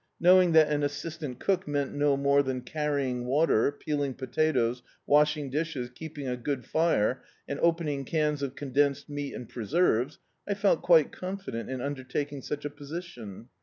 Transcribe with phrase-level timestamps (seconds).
[0.19, 5.91] Knowing that an assistant cook meant no more than carrying water, peeling potatoes, washing dishes,
[5.93, 10.17] keeping a good fire and opening cans of condensed meat and preserves—
[10.49, 13.49] I felt quite confident in undertaking such a po sition.